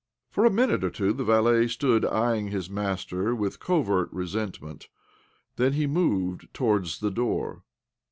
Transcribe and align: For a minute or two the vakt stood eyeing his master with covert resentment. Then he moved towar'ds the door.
For 0.31 0.45
a 0.45 0.49
minute 0.49 0.83
or 0.83 0.89
two 0.89 1.13
the 1.13 1.23
vakt 1.23 1.69
stood 1.69 2.03
eyeing 2.05 2.47
his 2.47 2.71
master 2.71 3.35
with 3.35 3.59
covert 3.59 4.11
resentment. 4.11 4.87
Then 5.57 5.73
he 5.73 5.85
moved 5.85 6.51
towar'ds 6.55 7.01
the 7.01 7.11
door. 7.11 7.61